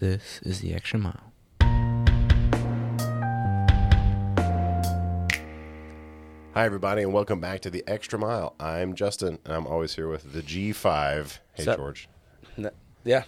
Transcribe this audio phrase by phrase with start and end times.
[0.00, 1.34] This is the extra mile.
[6.54, 8.54] Hi, everybody, and welcome back to the Extra Mile.
[8.58, 11.38] I'm Justin, and I'm always here with the G5.
[11.52, 11.76] Hey, Sup?
[11.76, 12.08] George.
[12.56, 12.70] No,
[13.04, 13.24] yeah.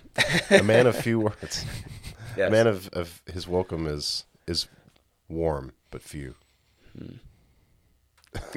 [0.50, 1.66] A man of few words.
[2.38, 2.48] Yes.
[2.48, 4.66] A man of, of his welcome is is
[5.28, 6.34] warm but few.
[6.96, 7.16] Hmm.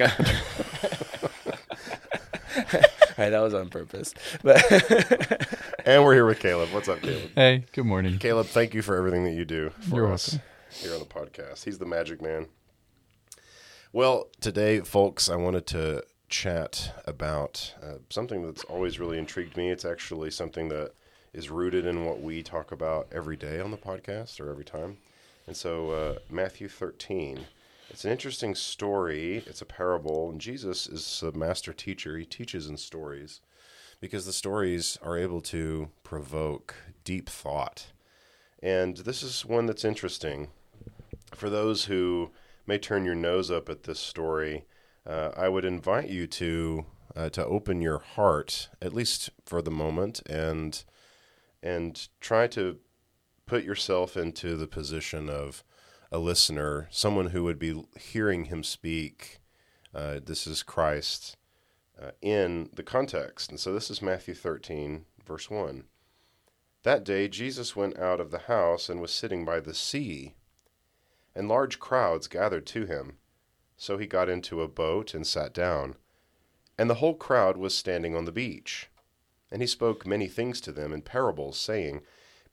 [3.18, 4.14] All right, that was on purpose.
[4.42, 4.62] But
[5.86, 6.70] And we're here with Caleb.
[6.72, 7.30] What's up, Caleb?
[7.36, 8.18] Hey, good morning.
[8.18, 10.36] Caleb, thank you for everything that you do for You're us
[10.70, 11.62] here on the podcast.
[11.62, 12.48] He's the magic man.
[13.92, 19.70] Well, today, folks, I wanted to chat about uh, something that's always really intrigued me.
[19.70, 20.90] It's actually something that
[21.32, 24.96] is rooted in what we talk about every day on the podcast or every time.
[25.46, 27.46] And so, uh, Matthew 13.
[27.90, 29.44] It's an interesting story.
[29.46, 32.18] It's a parable, and Jesus is a master teacher.
[32.18, 33.40] He teaches in stories
[34.00, 36.74] because the stories are able to provoke
[37.04, 37.92] deep thought.
[38.62, 40.48] And this is one that's interesting.
[41.34, 42.30] For those who
[42.66, 44.64] may turn your nose up at this story,
[45.06, 49.70] uh, I would invite you to uh, to open your heart, at least for the
[49.70, 50.84] moment, and
[51.62, 52.78] and try to
[53.46, 55.62] put yourself into the position of
[56.12, 59.38] a listener, someone who would be hearing him speak.
[59.94, 61.36] Uh, this is Christ
[62.00, 63.50] uh, in the context.
[63.50, 65.84] And so this is Matthew 13, verse 1.
[66.82, 70.34] That day Jesus went out of the house and was sitting by the sea,
[71.34, 73.18] and large crowds gathered to him.
[73.76, 75.96] So he got into a boat and sat down,
[76.78, 78.88] and the whole crowd was standing on the beach.
[79.50, 82.02] And he spoke many things to them in parables, saying,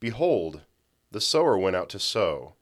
[0.00, 0.62] Behold,
[1.10, 2.54] the sower went out to sow,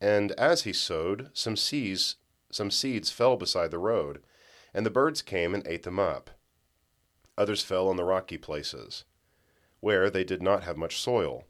[0.00, 2.16] and as he sowed, some seeds,
[2.50, 4.22] some seeds fell beside the road,
[4.74, 6.30] and the birds came and ate them up.
[7.36, 9.04] Others fell on the rocky places,
[9.80, 11.44] where they did not have much soil,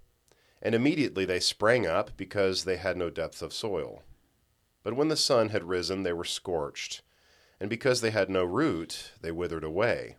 [0.61, 4.03] and immediately they sprang up because they had no depth of soil.
[4.83, 7.03] But when the sun had risen, they were scorched,
[7.61, 10.17] and because they had no root, they withered away.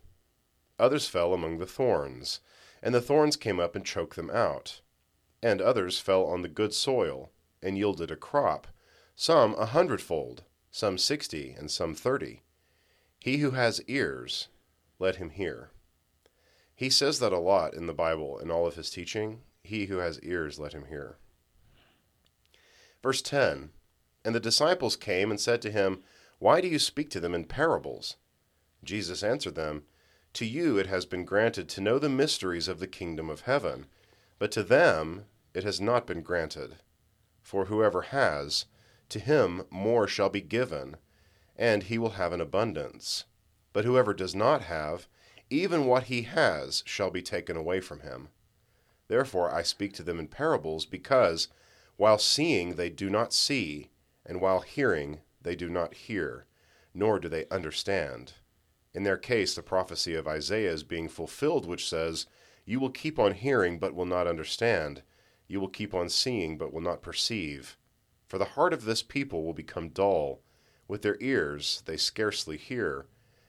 [0.77, 2.39] Others fell among the thorns,
[2.81, 4.81] and the thorns came up and choked them out.
[5.41, 8.67] And others fell on the good soil, and yielded a crop,
[9.15, 12.43] some a hundredfold, some sixty, and some thirty.
[13.19, 14.47] He who has ears,
[14.97, 15.71] let him hear.
[16.73, 19.41] He says that a lot in the Bible in all of his teaching.
[19.63, 21.17] He who has ears, let him hear.
[23.03, 23.71] Verse 10
[24.23, 26.03] And the disciples came and said to him,
[26.39, 28.15] Why do you speak to them in parables?
[28.83, 29.83] Jesus answered them,
[30.33, 33.87] To you it has been granted to know the mysteries of the kingdom of heaven,
[34.37, 36.77] but to them it has not been granted.
[37.41, 38.65] For whoever has,
[39.09, 40.95] to him more shall be given,
[41.59, 43.25] and he will have an abundance.
[43.73, 45.07] But whoever does not have,
[45.49, 48.29] even what he has shall be taken away from him.
[49.09, 51.49] Therefore I speak to them in parables, because
[51.97, 53.89] while seeing they do not see,
[54.25, 56.45] and while hearing they do not hear,
[56.93, 58.33] nor do they understand.
[58.93, 62.25] In their case, the prophecy of Isaiah is being fulfilled, which says,
[62.65, 65.01] You will keep on hearing, but will not understand.
[65.47, 67.77] You will keep on seeing, but will not perceive.
[68.27, 70.41] For the heart of this people will become dull.
[70.89, 73.05] With their ears they scarcely hear,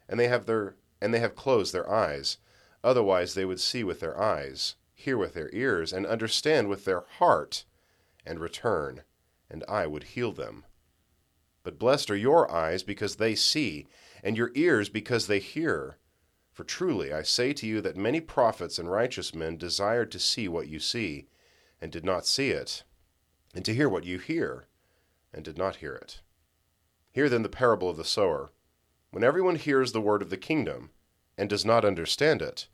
[0.07, 2.37] and they have their and they have closed their eyes.
[2.85, 7.01] Otherwise they would see with their eyes, hear with their ears, and understand with their
[7.01, 7.65] heart,
[8.27, 9.05] and return,
[9.49, 10.67] and I would heal them.
[11.63, 13.87] But blessed are your eyes because they see,
[14.23, 15.97] and your ears because they hear.
[16.53, 20.47] For truly I say to you that many prophets and righteous men desired to see
[20.47, 21.27] what you see,
[21.81, 22.85] and did not see it,
[23.55, 24.67] and to hear what you hear,
[25.33, 26.21] and did not hear it.
[27.13, 28.51] Hear then the parable of the sower.
[29.11, 30.91] When everyone hears the word of the kingdom,
[31.37, 32.69] and does not understand it,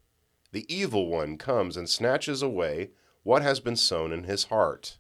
[0.53, 2.91] the evil one comes and snatches away
[3.23, 4.99] what has been sown in his heart.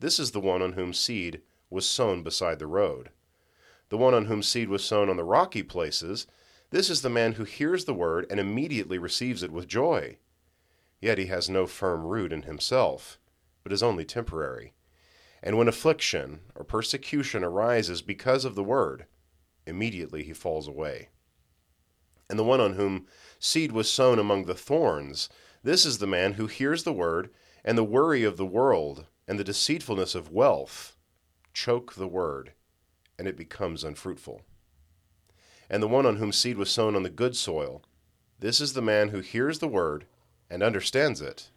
[0.00, 3.10] This is the one on whom seed was sown beside the road.
[3.88, 6.26] The one on whom seed was sown on the rocky places,
[6.70, 10.16] this is the man who hears the word and immediately receives it with joy.
[11.00, 13.18] Yet he has no firm root in himself,
[13.62, 14.72] but is only temporary.
[15.42, 19.06] And when affliction or persecution arises because of the word,
[19.66, 21.08] immediately he falls away.
[22.30, 23.06] And the one on whom
[23.38, 25.28] seed was sown among the thorns,
[25.62, 27.30] this is the man who hears the word,
[27.64, 30.96] and the worry of the world and the deceitfulness of wealth
[31.52, 32.52] choke the word,
[33.18, 34.42] and it becomes unfruitful.
[35.68, 37.82] And the one on whom seed was sown on the good soil,
[38.38, 40.06] this is the man who hears the word
[40.50, 41.50] and understands it,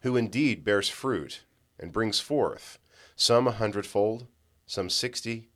[0.00, 1.44] who indeed bears fruit
[1.78, 2.78] and brings forth,
[3.18, 4.28] some a hundredfold,
[4.64, 5.48] some sixty,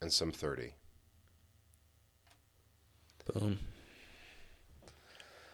[0.00, 0.74] and some thirty.
[3.32, 3.60] Boom.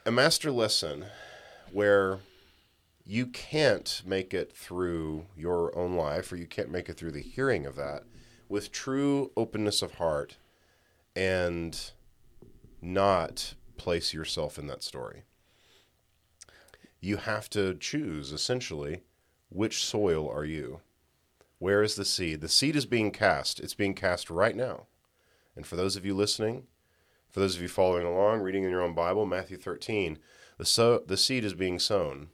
[0.06, 1.04] a master lesson
[1.70, 2.20] where
[3.04, 7.20] you can't make it through your own life or you can't make it through the
[7.20, 8.04] hearing of that
[8.48, 10.38] with true openness of heart
[11.14, 11.90] and
[12.80, 15.24] not place yourself in that story.
[17.00, 19.02] You have to choose essentially
[19.50, 20.80] which soil are you?
[21.58, 22.40] Where is the seed?
[22.40, 23.60] The seed is being cast.
[23.60, 24.86] It's being cast right now.
[25.56, 26.64] And for those of you listening,
[27.30, 30.18] for those of you following along, reading in your own Bible, Matthew 13,
[30.56, 32.28] the, so, the seed is being sown.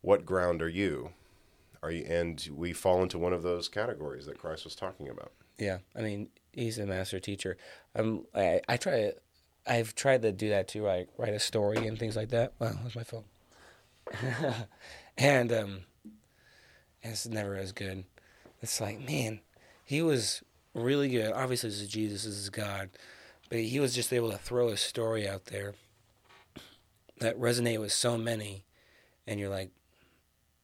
[0.00, 1.10] What ground are you?
[1.82, 2.04] Are you?
[2.06, 5.32] And we fall into one of those categories that Christ was talking about.
[5.58, 7.56] Yeah, I mean, he's a master teacher.
[7.94, 9.12] I'm, I, I try,
[9.66, 10.88] I've tried to do that too.
[10.88, 12.52] I write a story and things like that.
[12.58, 13.24] Wow, that's my phone.
[15.18, 15.80] and um,
[17.02, 18.04] it's never as good.
[18.62, 19.40] It's like, man,
[19.84, 20.42] he was
[20.74, 21.32] really good.
[21.32, 22.90] Obviously, this is Jesus, this is God,
[23.48, 25.74] but he was just able to throw a story out there
[27.20, 28.64] that resonated with so many,
[29.26, 29.70] and you're like,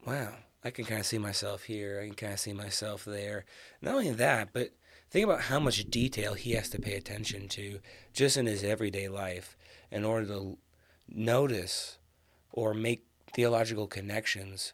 [0.07, 0.35] wow,
[0.65, 2.01] I can kind of see myself here.
[2.03, 3.45] I can kind of see myself there.
[3.83, 4.71] Not only that, but
[5.11, 7.81] think about how much detail he has to pay attention to
[8.13, 9.57] just in his everyday life
[9.91, 10.59] in order to
[11.09, 11.99] notice
[12.53, 13.05] or make
[13.35, 14.73] theological connections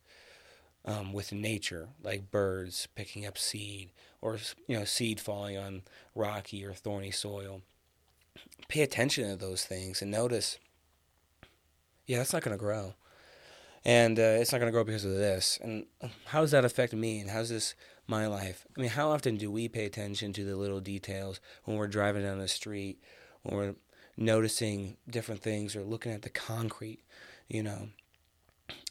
[0.85, 3.91] um, with nature, like birds picking up seed
[4.21, 5.83] or you know seed falling on
[6.15, 7.63] rocky or thorny soil.
[8.69, 10.59] Pay attention to those things and notice.
[12.07, 12.95] Yeah, that's not going to grow
[13.85, 15.59] and uh, it's not going to grow because of this.
[15.63, 15.87] And
[16.27, 17.21] how does that affect me?
[17.21, 17.75] And how's this
[18.07, 18.67] my life?
[18.77, 22.23] I mean, how often do we pay attention to the little details when we're driving
[22.23, 23.01] down the street,
[23.43, 23.75] when we're
[24.17, 27.01] noticing different things or looking at the concrete,
[27.49, 27.89] you know,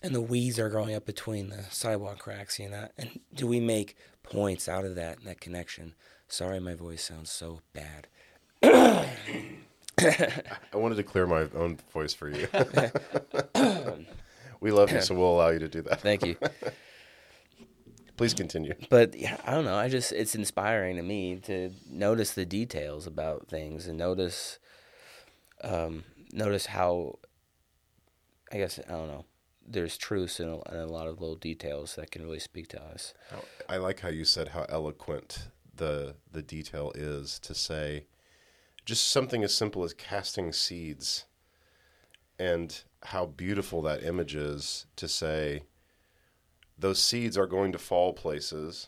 [0.01, 2.87] and the weeds are growing up between the sidewalk cracks, you know?
[2.97, 5.95] And do we make points out of that, that connection?
[6.27, 8.07] Sorry, my voice sounds so bad.
[8.63, 9.07] I
[10.73, 12.47] wanted to clear my own voice for you.
[14.61, 16.01] We love you, so we'll allow you to do that.
[16.01, 16.35] Thank you.
[18.17, 18.73] Please continue.
[18.89, 19.77] But yeah, I don't know.
[19.77, 24.59] I just it's inspiring to me to notice the details about things and notice,
[25.63, 26.03] um,
[26.33, 27.19] notice how.
[28.51, 29.25] I guess I don't know.
[29.71, 32.81] There's truths in a, in a lot of little details that can really speak to
[32.81, 33.13] us.
[33.69, 38.05] I like how you said how eloquent the the detail is to say,
[38.85, 41.25] just something as simple as casting seeds,
[42.39, 45.63] and how beautiful that image is to say
[46.77, 48.87] those seeds are going to fall places.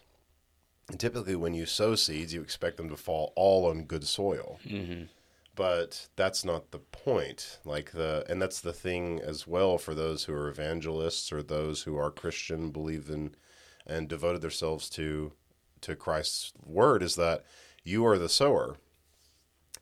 [0.89, 4.59] And typically, when you sow seeds, you expect them to fall all on good soil.
[4.65, 5.03] Mm-hmm.
[5.61, 7.59] But that's not the point.
[7.63, 11.83] Like the, and that's the thing as well for those who are evangelists or those
[11.83, 13.35] who are Christian, believe in,
[13.85, 15.33] and devoted themselves to,
[15.81, 17.45] to Christ's word is that
[17.83, 18.77] you are the sower.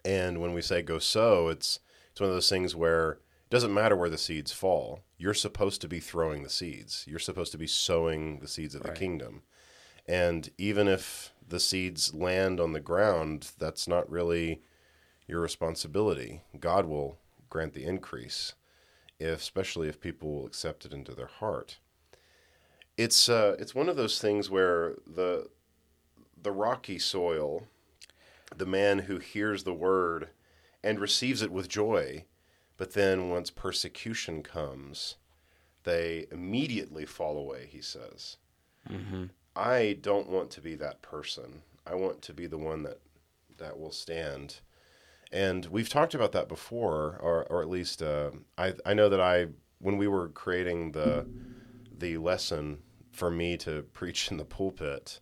[0.03, 1.79] And when we say go sow, it's
[2.11, 5.05] it's one of those things where it doesn't matter where the seeds fall.
[5.17, 7.05] You're supposed to be throwing the seeds.
[7.07, 8.93] You're supposed to be sowing the seeds of right.
[8.93, 9.43] the kingdom.
[10.05, 14.61] And even if the seeds land on the ground, that's not really
[15.29, 16.41] your responsibility.
[16.59, 18.53] God will grant the increase,
[19.19, 21.77] if, especially if people will accept it into their heart.
[22.97, 25.47] It's uh, it's one of those things where the
[26.41, 27.67] the rocky soil,
[28.55, 30.29] the man who hears the word
[30.83, 32.25] and receives it with joy,
[32.75, 35.15] but then once persecution comes,
[35.83, 38.37] they immediately fall away, he says.
[38.89, 39.25] Mm-hmm.
[39.55, 41.61] I don't want to be that person.
[41.85, 42.99] I want to be the one that,
[43.57, 44.61] that will stand.
[45.31, 49.21] And we've talked about that before, or, or at least uh, I, I know that
[49.21, 49.47] I,
[49.79, 51.27] when we were creating the,
[51.95, 52.79] the lesson
[53.11, 55.19] for me to preach in the pulpit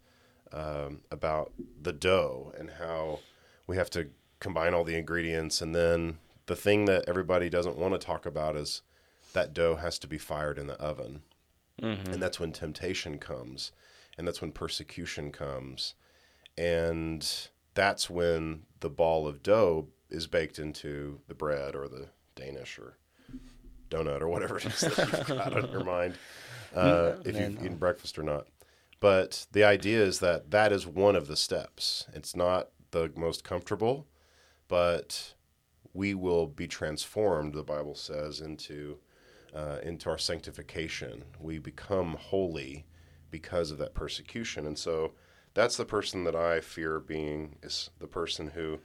[0.54, 3.20] um, about the dough and how
[3.68, 4.10] we have to
[4.40, 8.56] combine all the ingredients and then the thing that everybody doesn't want to talk about
[8.56, 8.82] is
[9.34, 11.22] that dough has to be fired in the oven.
[11.82, 12.14] Mm-hmm.
[12.14, 13.72] And that's when temptation comes,
[14.18, 15.94] and that's when persecution comes.
[16.58, 17.30] And
[17.76, 22.98] that's when the ball of dough is baked into the bread or the Danish or
[23.90, 26.16] donut or whatever it is that you've got on your mind,
[26.76, 28.48] uh, if you've eaten breakfast or not.
[29.00, 32.08] But the idea is that that is one of the steps.
[32.14, 34.08] It's not the most comfortable,
[34.68, 35.34] but
[35.94, 38.98] we will be transformed, the Bible says, into
[39.56, 41.24] uh, into our sanctification.
[41.40, 42.86] We become holy
[43.32, 45.14] because of that persecution, and so
[45.54, 48.80] that's the person that I fear being is the person who,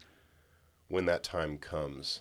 [0.93, 2.21] when that time comes,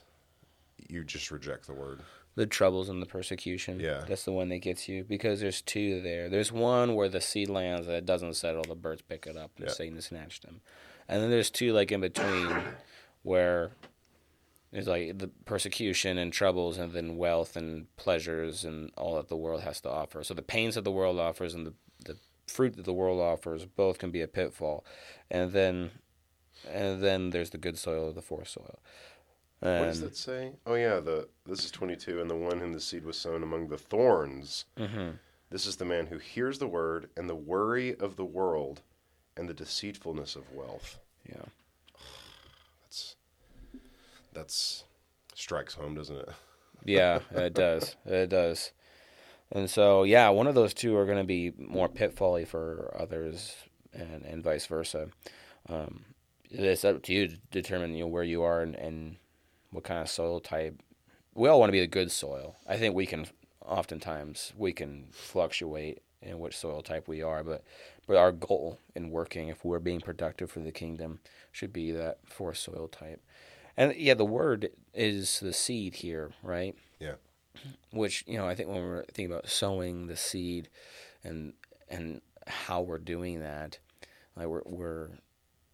[0.90, 2.00] you just reject the word.
[2.36, 3.80] The troubles and the persecution.
[3.82, 6.30] Yeah, that's the one that gets you because there's two there.
[6.30, 9.51] There's one where the seed lands and it doesn't settle, the birds pick it up
[9.58, 9.74] and yeah.
[9.74, 10.62] Satan snatched them,
[11.10, 12.50] and then there's two like in between
[13.24, 13.72] where
[14.72, 19.36] There's like the persecution and troubles, and then wealth and pleasures and all that the
[19.36, 20.24] world has to offer.
[20.24, 21.74] So the pains that the world offers and the
[22.06, 24.86] the fruit that the world offers both can be a pitfall,
[25.30, 25.92] and then
[26.72, 28.79] and then there's the good soil or the forest soil.
[29.62, 30.53] And, what does that say?
[30.65, 33.43] Oh yeah, the this is twenty two, and the one whom the seed was sown
[33.43, 34.65] among the thorns.
[34.77, 35.20] Mhm.
[35.50, 38.81] This is the man who hears the word, and the worry of the world,
[39.38, 41.00] and the deceitfulness of wealth.
[41.29, 41.43] Yeah.
[42.84, 43.15] That's
[44.34, 44.84] that's
[45.36, 46.29] strikes home, doesn't it?
[46.86, 47.96] Yeah, it does.
[48.05, 48.72] It does.
[49.51, 53.53] And so, yeah, one of those two are going to be more pitfally for others,
[53.93, 55.10] and, and vice versa.
[55.67, 56.05] Um,
[56.51, 59.15] it's up to you to determine you know where you are and, and
[59.72, 60.81] what kind of soil type.
[61.34, 62.58] We all want to be the good soil.
[62.67, 63.27] I think we can
[63.65, 67.63] oftentimes we can fluctuate in which soil type we are, but
[68.08, 71.20] but our goal in working, if we're being productive for the kingdom,
[71.51, 73.22] should be that forest soil type.
[73.77, 76.75] And yeah, the word is the seed here, right?
[77.00, 77.15] Yeah.
[77.91, 80.70] Which you know, I think when we're thinking about sowing the seed,
[81.24, 81.53] and
[81.89, 83.79] and how we're doing that,
[84.36, 85.10] like we're we're,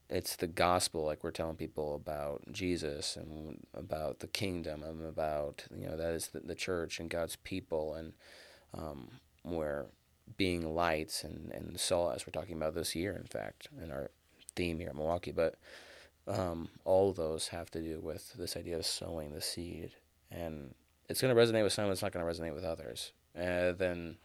[0.09, 1.05] it's the gospel.
[1.05, 6.13] Like we're telling people about Jesus and about the kingdom and about you know that
[6.13, 8.13] is the, the church and God's people, and
[8.73, 9.09] um,
[9.43, 9.85] we're
[10.37, 13.13] being lights and and salt as we're talking about this year.
[13.13, 14.11] In fact, in our
[14.55, 15.55] theme here at Milwaukee, but
[16.27, 19.91] um, all those have to do with this idea of sowing the seed,
[20.31, 20.73] and
[21.09, 21.89] it's going to resonate with some.
[21.91, 23.11] It's not going to resonate with others.
[23.35, 24.17] And then,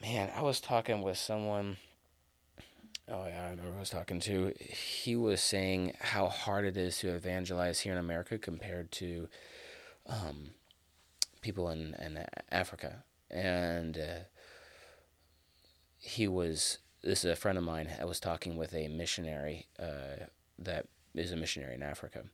[0.00, 1.76] man, I was talking with someone.
[3.08, 4.52] Oh yeah, I remember who I was talking to.
[4.58, 9.28] He was saying how hard it is to evangelize here in America compared to
[10.06, 10.50] um,
[11.40, 14.24] people in, in Africa, and uh,
[15.98, 16.78] he was.
[17.02, 17.88] This is a friend of mine.
[18.00, 20.26] I was talking with a missionary uh,
[20.58, 22.24] that is a missionary in Africa,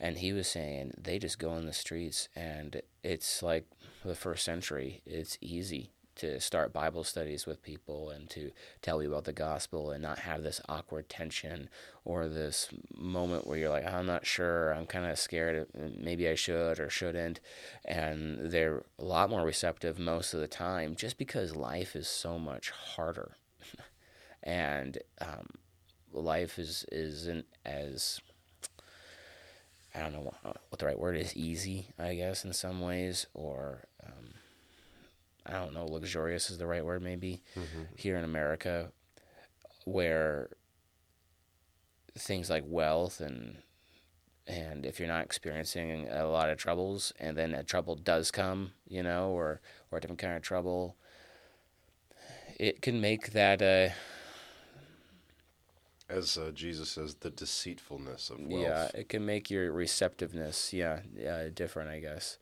[0.00, 3.66] and he was saying they just go in the streets and it's like
[4.04, 5.00] the first century.
[5.06, 8.50] It's easy to start Bible studies with people and to
[8.82, 11.68] tell you about the gospel and not have this awkward tension
[12.04, 16.34] or this moment where you're like, I'm not sure, I'm kind of scared, maybe I
[16.34, 17.40] should or shouldn't.
[17.84, 22.38] And they're a lot more receptive most of the time just because life is so
[22.38, 23.36] much harder.
[24.42, 25.48] and um,
[26.12, 28.20] life is isn't as
[29.94, 30.32] I don't know
[30.68, 34.34] what the right word is easy I guess in some ways or um,
[35.46, 37.82] I don't know luxurious is the right word maybe Mm-hmm.
[37.96, 38.92] here in America
[39.84, 40.50] where
[42.16, 43.58] things like wealth and
[44.46, 48.72] and if you're not experiencing a lot of troubles and then a trouble does come
[48.88, 50.96] you know or or a different kind of trouble
[52.58, 53.94] it can make that uh
[56.08, 58.62] As uh, Jesus says, the deceitfulness of wealth.
[58.62, 62.38] Yeah, it can make your receptiveness, yeah, yeah, different, I guess.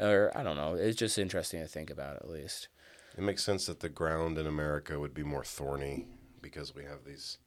[0.00, 0.74] Or I don't know.
[0.74, 2.68] It's just interesting to think about, at least.
[3.16, 6.06] It makes sense that the ground in America would be more thorny
[6.40, 7.38] because we have these,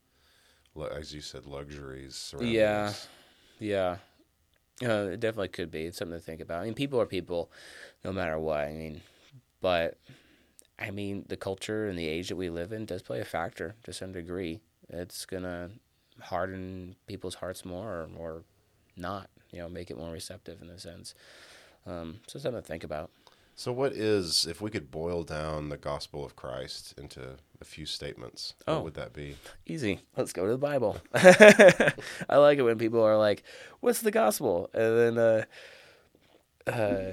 [0.91, 2.33] as you said, luxuries.
[2.39, 2.85] Yeah.
[2.87, 3.07] us.
[3.59, 3.97] Yeah,
[4.83, 5.85] uh, it definitely could be.
[5.85, 6.61] It's something to think about.
[6.61, 7.51] I mean, people are people,
[8.03, 8.61] no matter what.
[8.61, 9.01] I mean,
[9.61, 9.97] but
[10.77, 13.75] I mean, the culture and the age that we live in does play a factor
[13.83, 14.59] to some degree.
[14.89, 15.69] It's gonna
[16.19, 18.43] harden people's hearts more, or, or
[18.97, 19.29] not.
[19.51, 21.13] You know, make it more receptive in a sense.
[21.85, 23.11] Um, so something to think about.
[23.55, 27.85] So, what is, if we could boil down the gospel of Christ into a few
[27.85, 29.35] statements, oh, what would that be?
[29.67, 29.99] Easy.
[30.17, 30.97] Let's go to the Bible.
[31.13, 33.43] I like it when people are like,
[33.79, 34.71] what's the gospel?
[34.73, 35.45] And then, uh,
[36.67, 37.11] uh,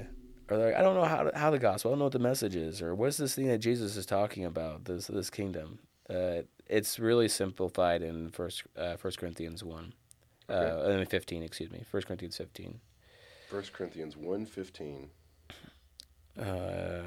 [0.49, 2.19] or like, I don't know how, to, how the gospel, I don't know what the
[2.19, 5.81] message is, or what's this thing that Jesus is talking about, this, this kingdom?
[6.09, 9.93] Uh, it's really simplified in First, uh, first Corinthians 1,
[10.49, 11.03] uh, okay.
[11.03, 12.81] uh, 15, excuse me, First Corinthians 15.
[13.51, 15.09] First Corinthians 1.15.
[16.41, 17.03] Uh,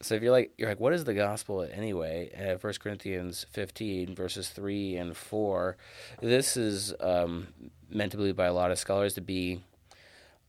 [0.00, 2.30] so if you're like you're like, what is the gospel anyway?
[2.34, 5.76] Uh, 1 Corinthians 15 verses 3 and 4.
[6.22, 7.48] This is um,
[7.90, 9.60] meant to believe by a lot of scholars to be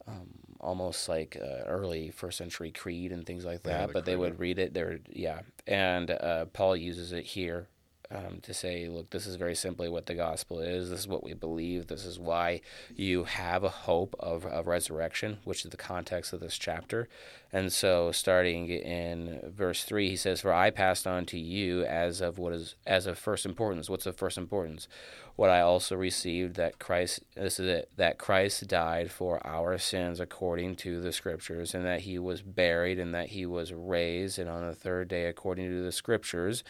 [0.07, 0.29] um,
[0.61, 3.81] almost like uh, early first century creed and things like that.
[3.81, 4.05] Yeah, the but creed.
[4.05, 4.73] they would read it.
[4.73, 5.41] There, yeah.
[5.67, 7.67] And uh, Paul uses it here
[8.15, 10.89] um, to say, look, this is very simply what the gospel is.
[10.89, 11.87] This is what we believe.
[11.87, 12.61] This is why
[12.95, 17.09] you have a hope of, of resurrection, which is the context of this chapter.
[17.51, 22.19] And so, starting in verse three, he says, "For I passed on to you as
[22.21, 23.89] of what is as of first importance.
[23.89, 24.87] What's of first importance?
[25.35, 30.19] What I also received that Christ this is it that Christ died for our sins
[30.19, 34.49] according to the Scriptures, and that He was buried, and that He was raised, and
[34.49, 36.63] on the third day according to the Scriptures."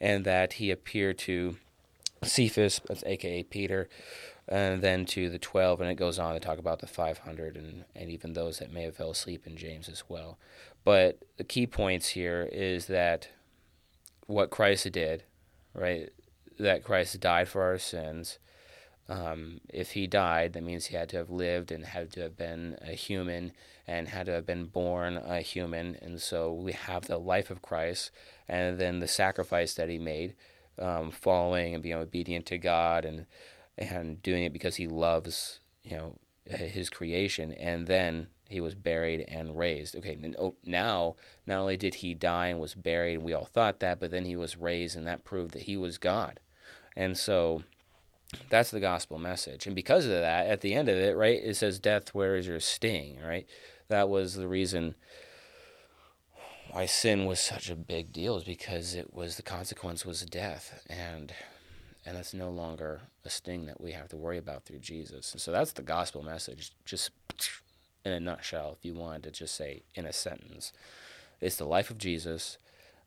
[0.00, 1.56] And that he appeared to
[2.22, 3.88] Cephas, that's aka Peter,
[4.48, 7.84] and then to the 12, and it goes on to talk about the 500 and,
[7.94, 10.38] and even those that may have fell asleep in James as well.
[10.84, 13.28] But the key points here is that
[14.26, 15.24] what Christ did,
[15.74, 16.10] right?
[16.58, 18.38] That Christ died for our sins.
[19.08, 22.36] Um, if he died, that means he had to have lived and had to have
[22.36, 23.52] been a human
[23.86, 25.96] and had to have been born a human.
[26.02, 28.10] And so we have the life of Christ
[28.48, 30.34] and then the sacrifice that he made,
[30.78, 33.26] um, following and being obedient to God and
[33.78, 37.52] and doing it because he loves you know his creation.
[37.52, 39.96] And then he was buried and raised.
[39.96, 43.80] Okay, oh, now not only did he die and was buried, and we all thought
[43.80, 46.40] that, but then he was raised, and that proved that he was God.
[46.96, 47.62] And so
[48.48, 49.66] that's the gospel message.
[49.66, 52.46] And because of that, at the end of it, right, it says, Death, where is
[52.46, 53.46] your sting, right?
[53.88, 54.94] That was the reason
[56.70, 60.84] why sin was such a big deal, is because it was the consequence was death.
[60.88, 61.32] And
[62.04, 65.32] and that's no longer a sting that we have to worry about through Jesus.
[65.32, 67.10] And so that's the gospel message, just
[68.04, 70.72] in a nutshell, if you wanted to just say in a sentence.
[71.40, 72.58] It's the life of Jesus,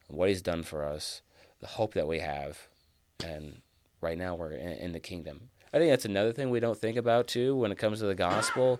[0.07, 1.21] what he's done for us,
[1.61, 2.67] the hope that we have,
[3.23, 3.61] and
[4.01, 5.49] right now we're in, in the kingdom.
[5.73, 8.15] I think that's another thing we don't think about too when it comes to the
[8.15, 8.79] gospel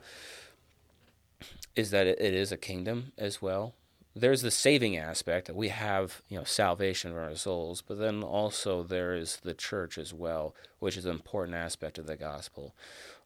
[1.75, 3.75] is that it, it is a kingdom as well.
[4.15, 8.23] There's the saving aspect that we have, you know, salvation for our souls, but then
[8.23, 12.75] also there is the church as well, which is an important aspect of the gospel.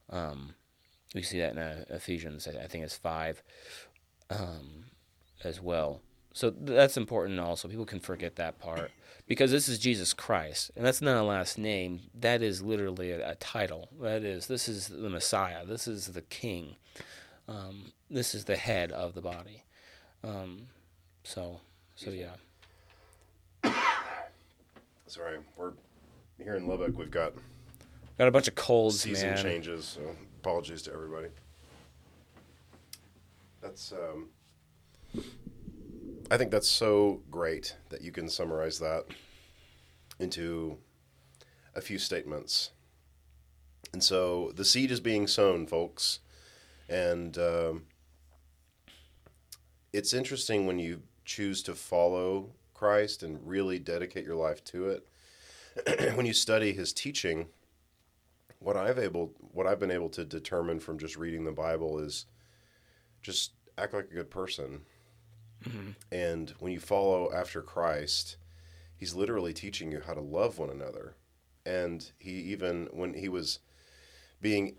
[0.09, 0.55] Um,
[1.15, 3.41] we see that in uh, Ephesians, I think it's five,
[4.29, 4.85] um,
[5.43, 6.01] as well.
[6.33, 7.67] So that's important also.
[7.67, 8.91] People can forget that part
[9.27, 12.01] because this is Jesus Christ, and that's not a last name.
[12.19, 13.89] That is literally a, a title.
[14.01, 15.63] That is, this is the Messiah.
[15.65, 16.75] This is the King.
[17.47, 19.63] Um, this is the head of the body.
[20.23, 20.67] Um,
[21.23, 21.59] so,
[21.95, 22.33] so yeah.
[25.07, 25.73] Sorry, we're
[26.41, 26.97] here in Lubbock.
[26.97, 27.33] We've got
[28.17, 29.43] got a bunch of colds, season man.
[29.43, 29.85] changes.
[29.85, 30.01] So
[30.39, 31.27] apologies to everybody.
[33.61, 34.29] That's um,
[36.31, 39.05] I think that's so great that you can summarize that
[40.19, 40.77] into
[41.75, 42.71] a few statements.
[43.91, 46.19] And so the seed is being sown, folks,
[46.89, 47.83] and um,
[49.91, 55.07] it's interesting when you choose to follow Christ and really dedicate your life to it.
[56.15, 57.47] when you study His teaching,
[58.59, 62.25] what I've able, what I've been able to determine from just reading the Bible is
[63.21, 64.81] just act like a good person
[65.63, 65.91] Mm-hmm.
[66.11, 68.37] And when you follow after Christ,
[68.95, 71.15] he's literally teaching you how to love one another.
[71.65, 73.59] And he even, when he was
[74.41, 74.75] being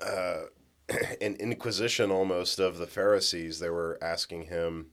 [0.00, 0.42] uh,
[1.20, 4.86] an inquisition almost of the Pharisees, they were asking him,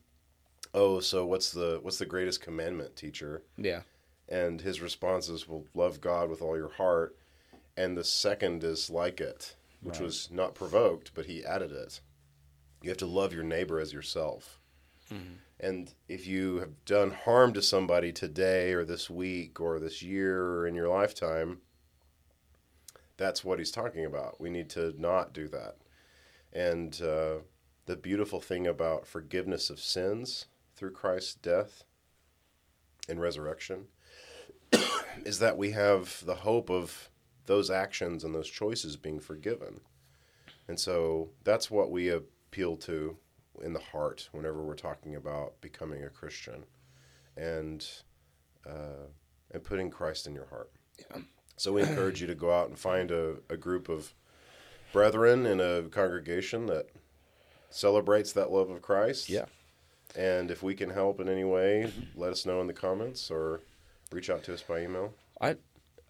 [0.74, 3.82] "Oh, so what's the what's the greatest commandment, teacher?" Yeah.
[4.28, 7.16] And his response is, "Well, love God with all your heart."
[7.76, 10.04] And the second is like it, which right.
[10.04, 12.00] was not provoked, but he added it.
[12.82, 14.60] You have to love your neighbor as yourself.
[15.12, 15.34] Mm-hmm.
[15.60, 20.40] And if you have done harm to somebody today or this week or this year
[20.40, 21.58] or in your lifetime,
[23.16, 24.40] that's what he's talking about.
[24.40, 25.76] We need to not do that.
[26.52, 27.38] And uh,
[27.86, 31.82] the beautiful thing about forgiveness of sins through Christ's death
[33.08, 33.86] and resurrection
[35.24, 37.10] is that we have the hope of
[37.46, 39.80] those actions and those choices being forgiven.
[40.68, 43.16] And so that's what we appeal to
[43.62, 46.64] in the heart whenever we're talking about becoming a Christian,
[47.36, 47.86] and
[48.66, 49.06] uh,
[49.52, 50.70] and putting Christ in your heart.
[51.10, 51.22] Yeah.
[51.56, 54.14] So we encourage you to go out and find a, a group of
[54.92, 56.86] brethren in a congregation that
[57.70, 59.28] celebrates that love of Christ.
[59.28, 59.46] Yeah.
[60.16, 63.60] And if we can help in any way, let us know in the comments or
[64.10, 65.12] reach out to us by email.
[65.40, 65.56] I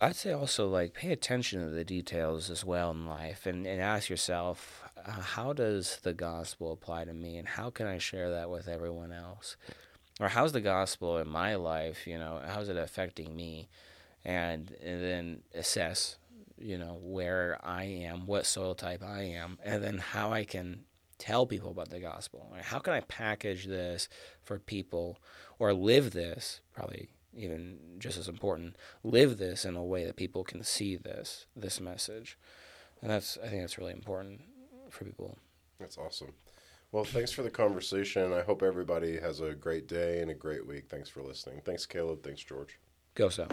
[0.00, 3.80] I'd say also like pay attention to the details as well in life and, and
[3.80, 8.50] ask yourself how does the gospel apply to me and how can I share that
[8.50, 9.56] with everyone else?
[10.20, 13.68] Or how's the gospel in my life, you know, how's it affecting me?
[14.24, 16.16] And, and then assess,
[16.58, 20.84] you know, where I am, what soil type I am, and then how I can
[21.18, 22.52] tell people about the gospel.
[22.60, 24.08] How can I package this
[24.42, 25.18] for people
[25.58, 30.42] or live this, probably even just as important, live this in a way that people
[30.42, 32.36] can see this, this message.
[33.00, 34.40] And that's, I think that's really important
[34.92, 35.36] for people.
[35.80, 36.32] That's awesome.
[36.90, 38.32] Well, thanks for the conversation.
[38.32, 40.88] I hope everybody has a great day and a great week.
[40.88, 41.60] Thanks for listening.
[41.64, 42.22] Thanks, Caleb.
[42.22, 42.78] Thanks, George.
[43.14, 43.46] Go sow.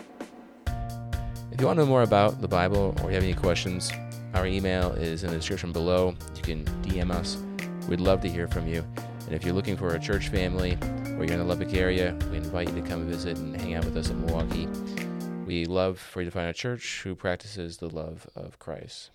[1.51, 3.91] If you want to know more about the Bible or you have any questions,
[4.33, 6.15] our email is in the description below.
[6.35, 7.37] You can DM us.
[7.87, 8.85] We'd love to hear from you.
[9.25, 10.77] And if you're looking for a church family
[11.17, 13.85] or you're in the Lubbock area, we invite you to come visit and hang out
[13.85, 14.67] with us in Milwaukee.
[15.45, 19.11] We love for you to Find a Church who practices the love of Christ.